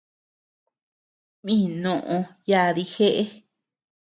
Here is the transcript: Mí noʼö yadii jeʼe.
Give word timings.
Mí 1.43 1.53
noʼö 1.81 2.17
yadii 2.49 2.89
jeʼe. 2.93 3.23